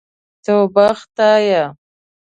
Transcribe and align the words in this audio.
توبه 0.45 0.87
خدايه. 1.01 1.65